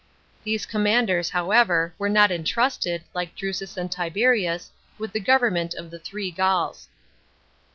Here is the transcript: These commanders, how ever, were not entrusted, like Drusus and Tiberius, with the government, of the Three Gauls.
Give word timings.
These 0.43 0.65
commanders, 0.65 1.29
how 1.29 1.51
ever, 1.51 1.93
were 1.99 2.09
not 2.09 2.31
entrusted, 2.31 3.03
like 3.13 3.35
Drusus 3.35 3.77
and 3.77 3.91
Tiberius, 3.91 4.71
with 4.97 5.11
the 5.11 5.19
government, 5.19 5.75
of 5.75 5.91
the 5.91 5.99
Three 5.99 6.31
Gauls. 6.31 6.87